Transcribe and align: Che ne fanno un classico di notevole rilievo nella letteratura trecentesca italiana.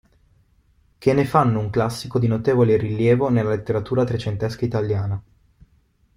Che 0.97 1.13
ne 1.13 1.25
fanno 1.25 1.59
un 1.59 1.69
classico 1.69 2.17
di 2.17 2.25
notevole 2.25 2.75
rilievo 2.75 3.29
nella 3.29 3.51
letteratura 3.51 4.03
trecentesca 4.03 4.65
italiana. 4.65 5.23